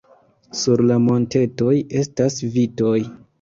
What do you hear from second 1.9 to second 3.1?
estas vitoj.